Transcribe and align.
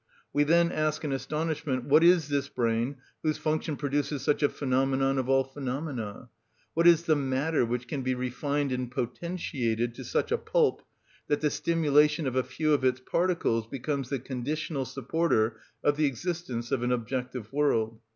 We 0.33 0.45
then 0.45 0.71
ask 0.71 1.03
in 1.03 1.11
astonishment: 1.11 1.83
what 1.83 2.03
is 2.03 2.27
this 2.27 2.49
brain 2.49 2.95
whose 3.21 3.37
function 3.37 3.77
produces 3.77 4.23
such 4.23 4.41
a 4.41 4.49
phenomenon 4.49 5.19
of 5.19 5.29
all 5.29 5.43
phenomena? 5.43 6.29
What 6.73 6.87
is 6.87 7.03
the 7.03 7.15
matter 7.15 7.63
which 7.63 7.87
can 7.87 8.01
be 8.01 8.15
refined 8.15 8.71
and 8.71 8.89
potentiated 8.89 9.93
to 9.93 10.03
such 10.03 10.31
a 10.31 10.39
pulp 10.39 10.81
that 11.27 11.41
the 11.41 11.51
stimulation 11.51 12.25
of 12.25 12.35
a 12.35 12.41
few 12.41 12.73
of 12.73 12.83
its 12.83 12.99
particles 12.99 13.67
becomes 13.67 14.09
the 14.09 14.17
conditional 14.17 14.85
supporter 14.85 15.59
of 15.83 15.97
the 15.97 16.07
existence 16.07 16.71
of 16.71 16.81
an 16.81 16.91
objective 16.91 17.53
world? 17.53 17.99